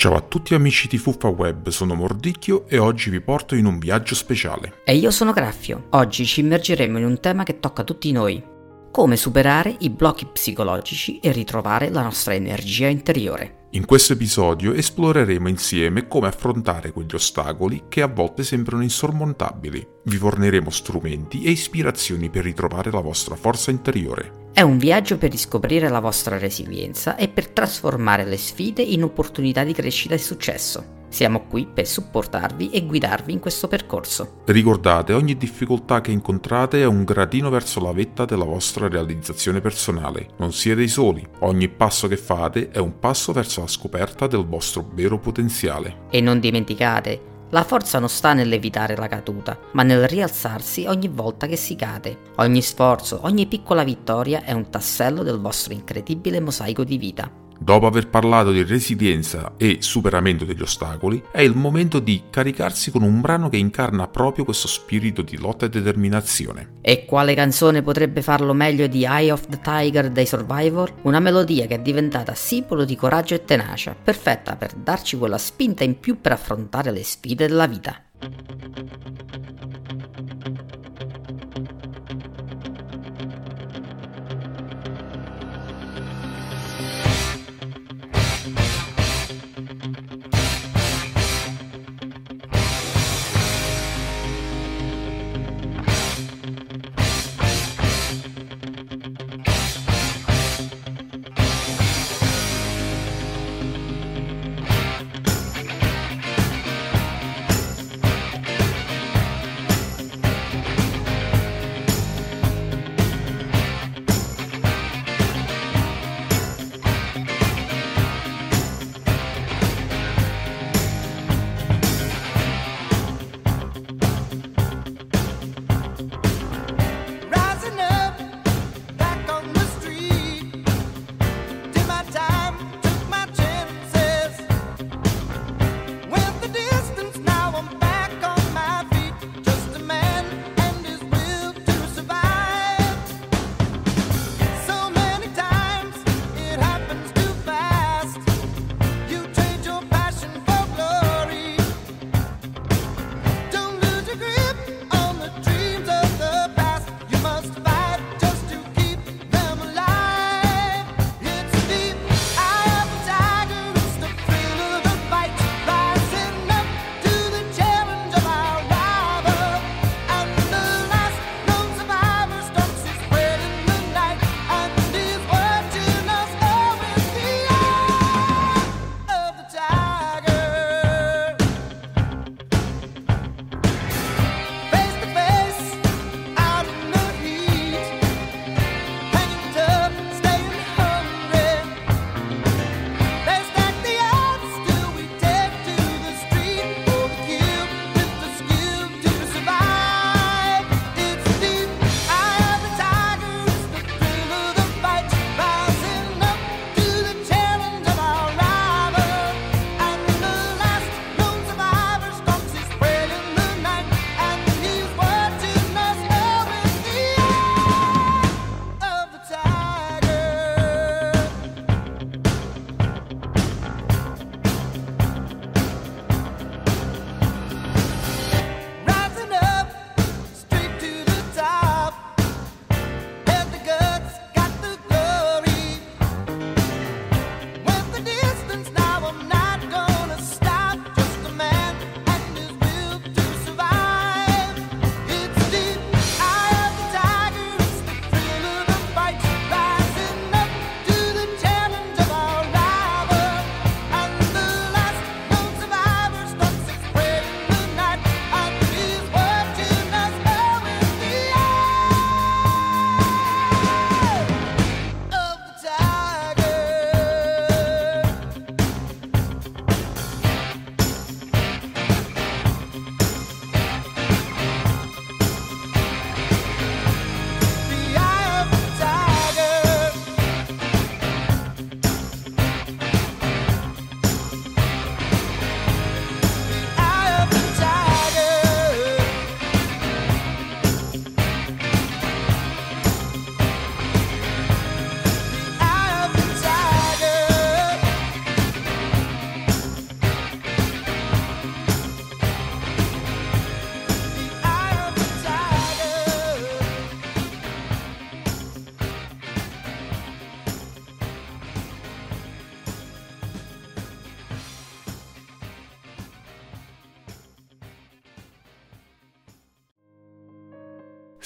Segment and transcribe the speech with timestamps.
[0.00, 3.78] Ciao a tutti amici di Fuffa Web, sono Mordicchio e oggi vi porto in un
[3.78, 4.80] viaggio speciale.
[4.82, 5.88] E io sono Graffio.
[5.90, 8.42] Oggi ci immergeremo in un tema che tocca tutti noi.
[8.90, 13.66] Come superare i blocchi psicologici e ritrovare la nostra energia interiore.
[13.72, 19.86] In questo episodio esploreremo insieme come affrontare quegli ostacoli che a volte sembrano insormontabili.
[20.04, 24.39] Vi forniremo strumenti e ispirazioni per ritrovare la vostra forza interiore.
[24.52, 29.64] È un viaggio per riscoprire la vostra resilienza e per trasformare le sfide in opportunità
[29.64, 30.98] di crescita e successo.
[31.08, 34.42] Siamo qui per supportarvi e guidarvi in questo percorso.
[34.44, 40.28] Ricordate, ogni difficoltà che incontrate è un gradino verso la vetta della vostra realizzazione personale.
[40.38, 41.26] Non siete i soli.
[41.40, 46.02] Ogni passo che fate è un passo verso la scoperta del vostro vero potenziale.
[46.10, 51.46] E non dimenticate, la forza non sta nell'evitare la caduta, ma nel rialzarsi ogni volta
[51.46, 52.18] che si cade.
[52.36, 57.30] Ogni sforzo, ogni piccola vittoria è un tassello del vostro incredibile mosaico di vita.
[57.62, 63.02] Dopo aver parlato di resilienza e superamento degli ostacoli, è il momento di caricarsi con
[63.02, 66.78] un brano che incarna proprio questo spirito di lotta e determinazione.
[66.80, 70.90] E quale canzone potrebbe farlo meglio di Eye of the Tiger dei Survivor?
[71.02, 75.84] Una melodia che è diventata simbolo di coraggio e tenacia, perfetta per darci quella spinta
[75.84, 78.02] in più per affrontare le sfide della vita.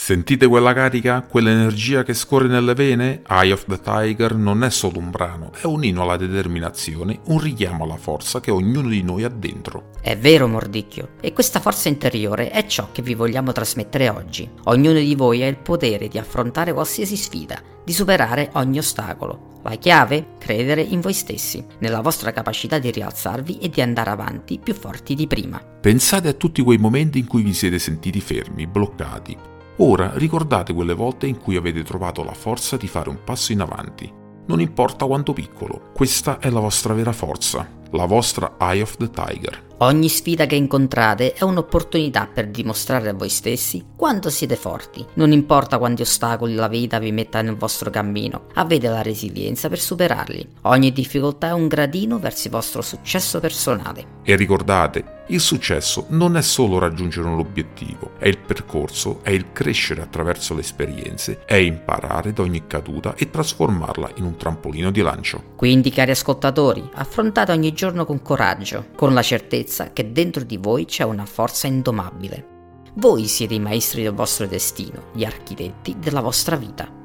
[0.05, 3.23] Sentite quella carica, quell'energia che scorre nelle vene?
[3.27, 7.41] Eye of the Tiger non è solo un brano, è un inno alla determinazione, un
[7.41, 9.93] richiamo alla forza che ognuno di noi ha dentro.
[10.03, 14.47] È vero, Mordicchio, e questa forza interiore è ciò che vi vogliamo trasmettere oggi.
[14.65, 19.53] Ognuno di voi ha il potere di affrontare qualsiasi sfida, di superare ogni ostacolo.
[19.63, 20.35] La chiave?
[20.39, 25.15] Credere in voi stessi, nella vostra capacità di rialzarvi e di andare avanti più forti
[25.15, 25.59] di prima.
[25.81, 29.53] Pensate a tutti quei momenti in cui vi siete sentiti fermi, bloccati.
[29.79, 33.61] Ora ricordate quelle volte in cui avete trovato la forza di fare un passo in
[33.61, 34.13] avanti.
[34.47, 39.09] Non importa quanto piccolo, questa è la vostra vera forza, la vostra Eye of the
[39.11, 39.63] Tiger.
[39.79, 45.05] Ogni sfida che incontrate è un'opportunità per dimostrare a voi stessi quanto siete forti.
[45.15, 49.81] Non importa quanti ostacoli la vita vi metta nel vostro cammino, avete la resilienza per
[49.81, 50.49] superarli.
[50.63, 54.23] Ogni difficoltà è un gradino verso il vostro successo personale.
[54.23, 59.53] E ricordate, il successo non è solo raggiungere un obiettivo, è il percorso, è il
[59.53, 65.01] crescere attraverso le esperienze, è imparare da ogni caduta e trasformarla in un trampolino di
[65.01, 65.43] lancio.
[65.57, 70.87] Quindi, cari ascoltatori, affrontate ogni giorno con coraggio, con la certezza che dentro di voi
[70.87, 72.53] c'è una forza indomabile.
[72.95, 77.03] Voi siete i maestri del vostro destino, gli architetti della vostra vita.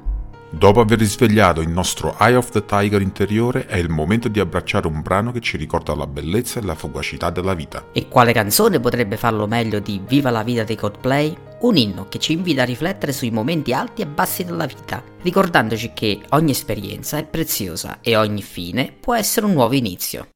[0.52, 4.88] Dopo aver risvegliato il nostro Eye of the Tiger interiore, è il momento di abbracciare
[4.88, 7.86] un brano che ci ricorda la bellezza e la fugacità della vita.
[7.92, 11.36] E quale canzone potrebbe farlo meglio di Viva la vita dei Coldplay?
[11.60, 15.92] Un inno che ci invita a riflettere sui momenti alti e bassi della vita, ricordandoci
[15.94, 20.30] che ogni esperienza è preziosa e ogni fine può essere un nuovo inizio.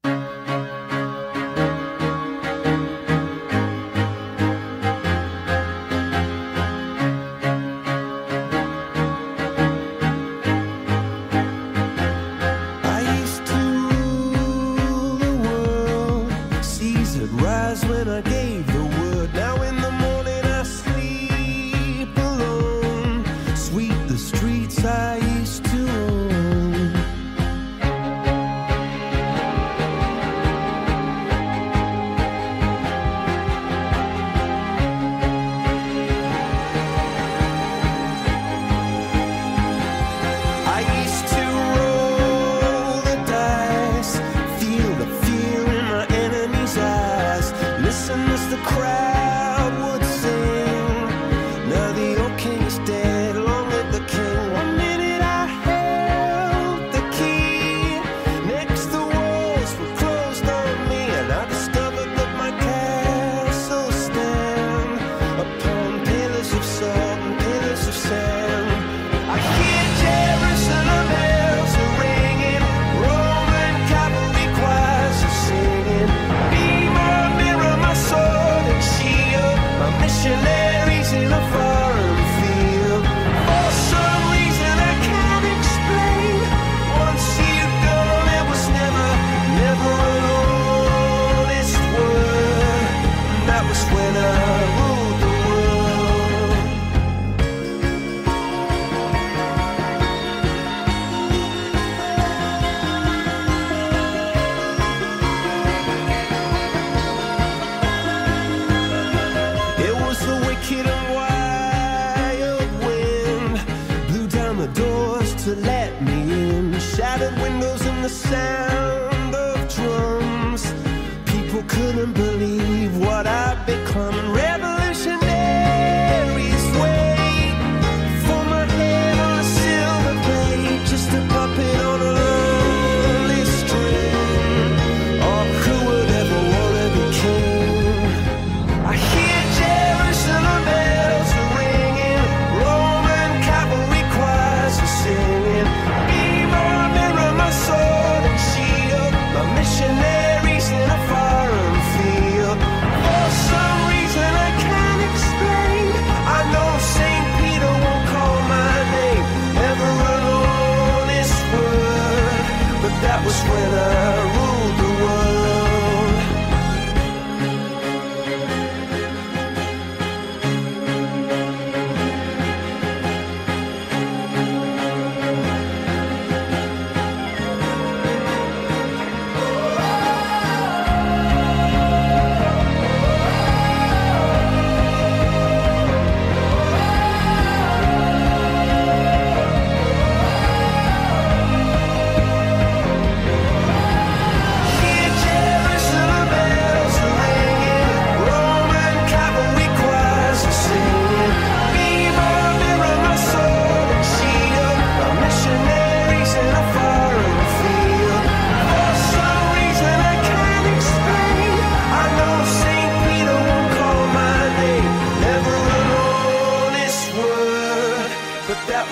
[80.25, 80.64] you live.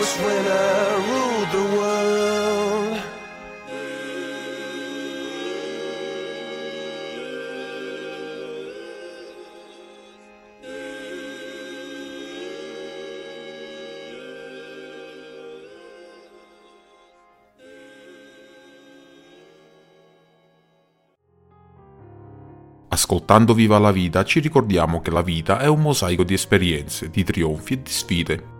[0.03, 3.01] was when I ruled the world.
[22.89, 27.24] Ascoltando Viva la Vida ci ricordiamo che la vita è un mosaico di esperienze, di
[27.24, 28.52] trionfi e di sfide,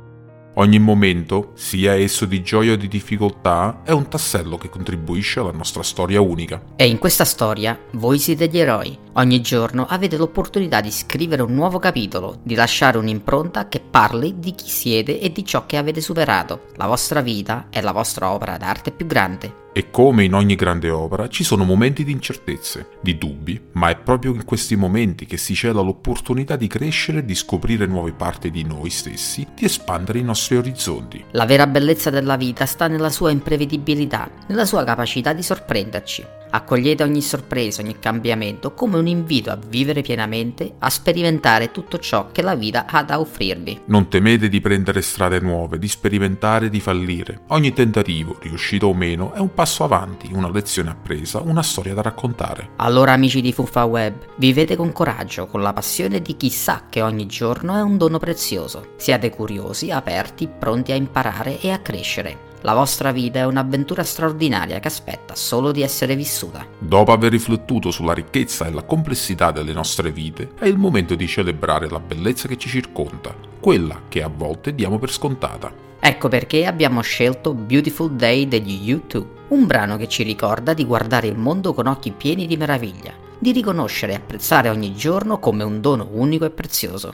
[0.56, 5.52] Ogni momento, sia esso di gioia o di difficoltà, è un tassello che contribuisce alla
[5.52, 6.62] nostra storia unica.
[6.76, 8.96] E in questa storia voi siete gli eroi.
[9.14, 14.54] Ogni giorno avete l'opportunità di scrivere un nuovo capitolo, di lasciare un'impronta che parli di
[14.54, 16.68] chi siete e di ciò che avete superato.
[16.76, 19.63] La vostra vita è la vostra opera d'arte più grande.
[19.76, 23.98] E come in ogni grande opera ci sono momenti di incertezze, di dubbi, ma è
[23.98, 28.64] proprio in questi momenti che si cela l'opportunità di crescere, di scoprire nuove parti di
[28.64, 31.26] noi stessi, di espandere i nostri orizzonti.
[31.32, 36.42] La vera bellezza della vita sta nella sua imprevedibilità, nella sua capacità di sorprenderci.
[36.56, 42.30] Accogliete ogni sorpresa, ogni cambiamento come un invito a vivere pienamente, a sperimentare tutto ciò
[42.32, 43.82] che la vita ha da offrirvi.
[43.86, 47.42] Non temete di prendere strade nuove, di sperimentare, di fallire.
[47.48, 52.04] Ogni tentativo, riuscito o meno, è un passo avanti, una lezione appresa, una storia da
[52.04, 52.70] raccontare.
[52.76, 57.02] Allora amici di Fuffa Web, vivete con coraggio, con la passione di chi sa che
[57.02, 58.90] ogni giorno è un dono prezioso.
[58.98, 62.52] Siate curiosi, aperti, pronti a imparare e a crescere.
[62.66, 66.66] La vostra vita è un'avventura straordinaria che aspetta solo di essere vissuta.
[66.80, 71.28] Dopo aver riflettuto sulla ricchezza e la complessità delle nostre vite, è il momento di
[71.28, 75.74] celebrare la bellezza che ci circonda, quella che a volte diamo per scontata.
[76.00, 81.28] Ecco perché abbiamo scelto Beautiful Day degli U2, un brano che ci ricorda di guardare
[81.28, 85.82] il mondo con occhi pieni di meraviglia, di riconoscere e apprezzare ogni giorno come un
[85.82, 87.14] dono unico e prezioso.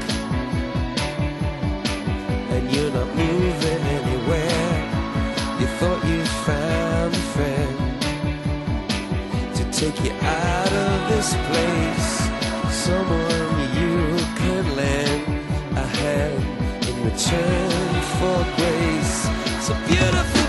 [11.21, 12.13] this place.
[12.85, 15.23] Someone you can lend
[15.77, 16.43] a hand
[16.89, 17.71] in return
[18.17, 19.27] for grace.
[19.69, 20.40] A beautiful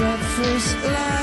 [0.00, 1.21] oil at first light.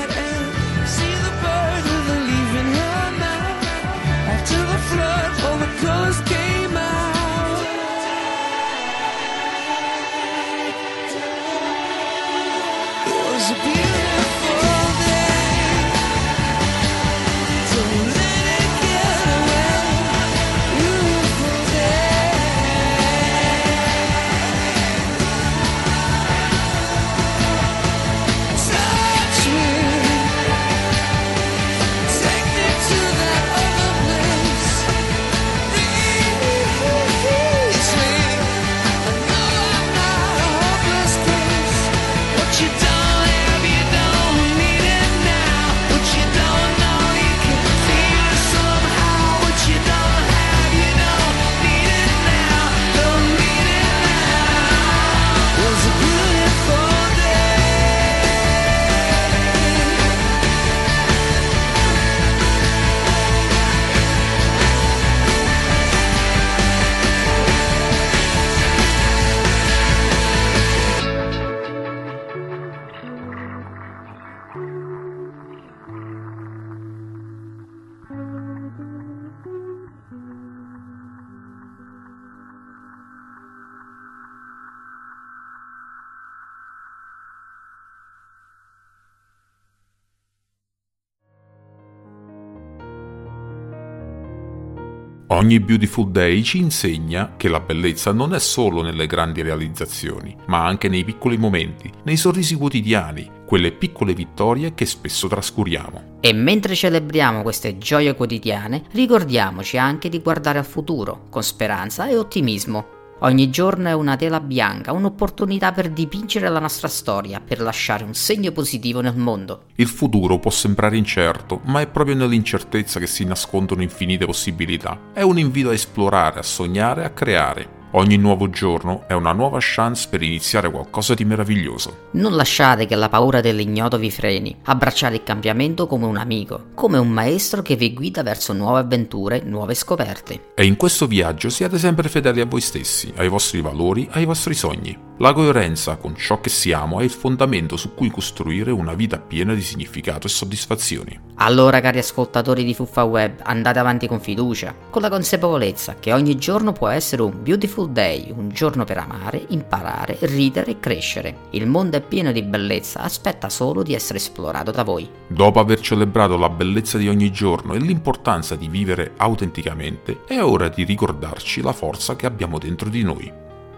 [95.32, 100.66] Ogni Beautiful Day ci insegna che la bellezza non è solo nelle grandi realizzazioni, ma
[100.66, 106.18] anche nei piccoli momenti, nei sorrisi quotidiani, quelle piccole vittorie che spesso trascuriamo.
[106.18, 112.16] E mentre celebriamo queste gioie quotidiane, ricordiamoci anche di guardare al futuro, con speranza e
[112.16, 112.98] ottimismo.
[113.22, 118.14] Ogni giorno è una tela bianca, un'opportunità per dipingere la nostra storia, per lasciare un
[118.14, 119.64] segno positivo nel mondo.
[119.74, 124.98] Il futuro può sembrare incerto, ma è proprio nell'incertezza che si nascondono infinite possibilità.
[125.12, 127.79] È un invito a esplorare, a sognare, a creare.
[127.92, 132.06] Ogni nuovo giorno è una nuova chance per iniziare qualcosa di meraviglioso.
[132.12, 134.56] Non lasciate che la paura dell'ignoto vi freni.
[134.62, 139.42] Abbracciate il cambiamento come un amico, come un maestro che vi guida verso nuove avventure,
[139.44, 140.52] nuove scoperte.
[140.54, 144.54] E in questo viaggio siate sempre fedeli a voi stessi, ai vostri valori, ai vostri
[144.54, 145.08] sogni.
[145.20, 149.52] La coerenza con ciò che siamo è il fondamento su cui costruire una vita piena
[149.52, 151.20] di significato e soddisfazioni.
[151.34, 156.36] Allora, cari ascoltatori di Fuffa Web, andate avanti con fiducia, con la consapevolezza che ogni
[156.36, 161.36] giorno può essere un beautiful day, un giorno per amare, imparare, ridere e crescere.
[161.50, 165.08] Il mondo è pieno di bellezza, aspetta solo di essere esplorato da voi.
[165.26, 170.68] Dopo aver celebrato la bellezza di ogni giorno e l'importanza di vivere autenticamente, è ora
[170.68, 173.32] di ricordarci la forza che abbiamo dentro di noi.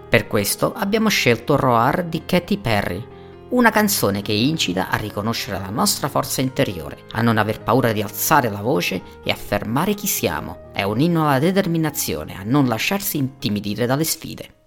[0.09, 3.07] Per questo abbiamo scelto Roar di Katy Perry,
[3.53, 8.01] una canzone che incita a riconoscere la nostra forza interiore, a non aver paura di
[8.01, 10.71] alzare la voce e affermare chi siamo.
[10.73, 14.62] È un inno alla determinazione, a non lasciarsi intimidire dalle sfide.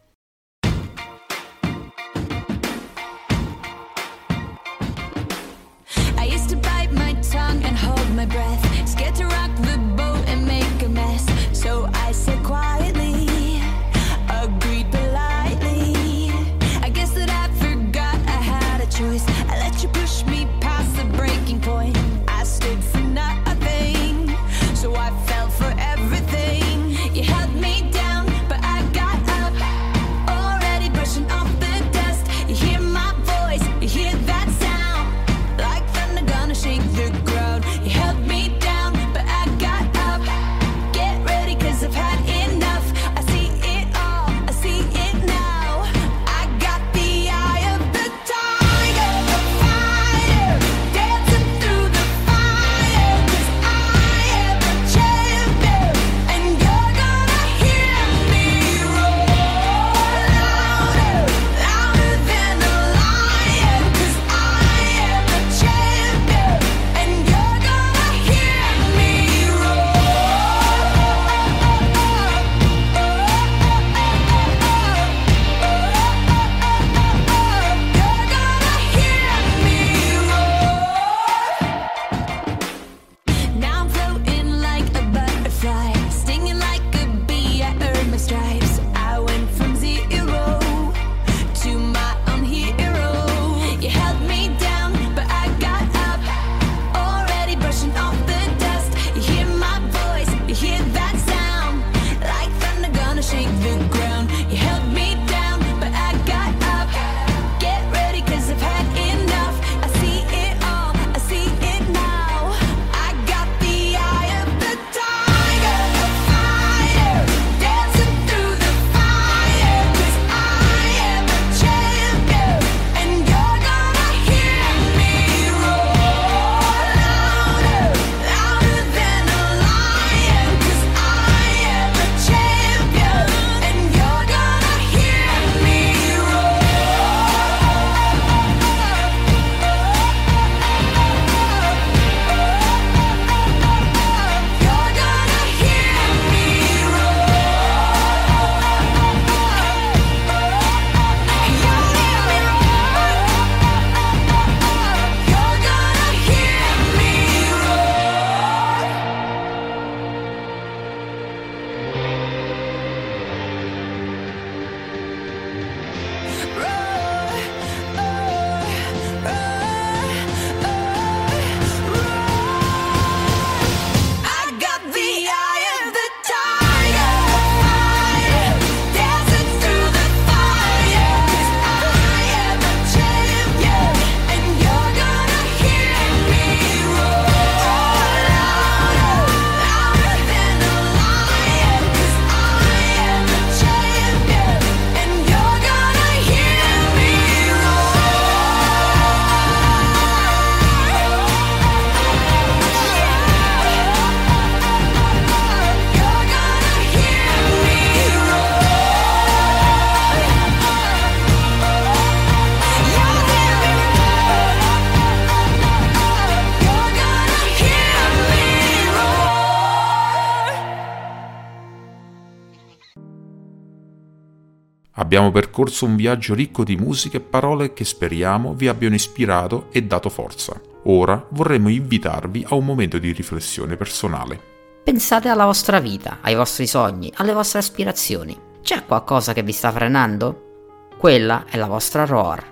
[224.97, 229.84] Abbiamo percorso un viaggio ricco di musica e parole che speriamo vi abbiano ispirato e
[229.84, 230.60] dato forza.
[230.84, 234.39] Ora vorremmo invitarvi a un momento di riflessione personale.
[234.84, 238.38] Pensate alla vostra vita, ai vostri sogni, alle vostre aspirazioni.
[238.62, 240.88] C'è qualcosa che vi sta frenando?
[240.97, 242.43] Quella è la vostra roar,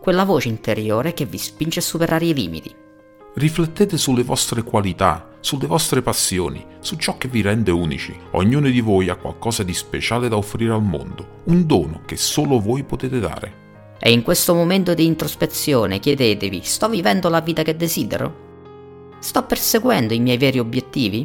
[0.00, 2.72] quella voce interiore che vi spinge a superare i limiti.
[3.38, 8.12] Riflettete sulle vostre qualità, sulle vostre passioni, su ciò che vi rende unici.
[8.32, 12.58] Ognuno di voi ha qualcosa di speciale da offrire al mondo, un dono che solo
[12.58, 13.52] voi potete dare.
[14.00, 19.16] E in questo momento di introspezione chiedetevi, sto vivendo la vita che desidero?
[19.20, 21.24] Sto perseguendo i miei veri obiettivi?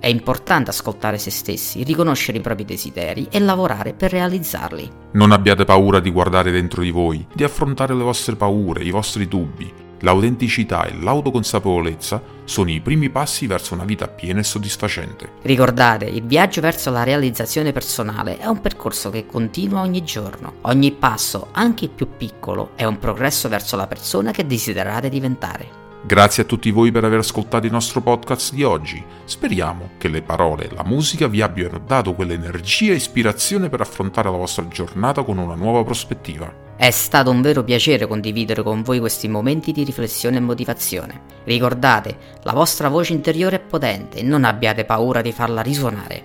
[0.00, 4.90] È importante ascoltare se stessi, riconoscere i propri desideri e lavorare per realizzarli.
[5.12, 9.28] Non abbiate paura di guardare dentro di voi, di affrontare le vostre paure, i vostri
[9.28, 9.86] dubbi.
[10.00, 15.32] L'autenticità e l'autoconsapevolezza sono i primi passi verso una vita piena e soddisfacente.
[15.42, 20.54] Ricordate, il viaggio verso la realizzazione personale è un percorso che continua ogni giorno.
[20.62, 25.86] Ogni passo, anche il più piccolo, è un progresso verso la persona che desiderate diventare.
[26.08, 29.04] Grazie a tutti voi per aver ascoltato il nostro podcast di oggi.
[29.26, 34.30] Speriamo che le parole e la musica vi abbiano dato quell'energia e ispirazione per affrontare
[34.30, 36.50] la vostra giornata con una nuova prospettiva.
[36.78, 41.20] È stato un vero piacere condividere con voi questi momenti di riflessione e motivazione.
[41.44, 46.22] Ricordate, la vostra voce interiore è potente e non abbiate paura di farla risuonare.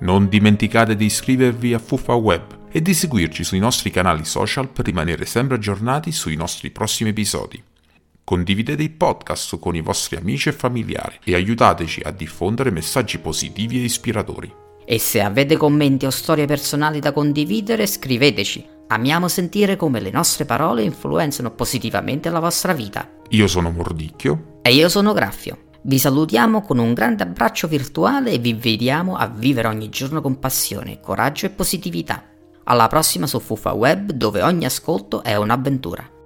[0.00, 4.86] Non dimenticate di iscrivervi a Fuffa Web e di seguirci sui nostri canali social per
[4.86, 7.62] rimanere sempre aggiornati sui nostri prossimi episodi.
[8.24, 13.80] Condividete il podcast con i vostri amici e familiari e aiutateci a diffondere messaggi positivi
[13.80, 14.52] e ispiratori.
[14.84, 18.66] E se avete commenti o storie personali da condividere, scriveteci.
[18.88, 23.08] Amiamo sentire come le nostre parole influenzano positivamente la vostra vita.
[23.30, 25.68] Io sono Mordicchio E io sono Graffio.
[25.82, 30.38] Vi salutiamo con un grande abbraccio virtuale e vi invitiamo a vivere ogni giorno con
[30.38, 32.24] passione, coraggio e positività.
[32.64, 36.19] Alla prossima su Fuffa Web dove ogni ascolto è un'avventura.